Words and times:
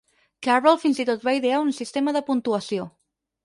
Carroll 0.47 0.79
fins 0.83 1.01
i 1.03 1.05
tot 1.11 1.29
va 1.29 1.35
idear 1.41 1.61
un 1.67 1.71
sistema 1.83 2.17
de 2.19 2.27
puntuació. 2.33 2.93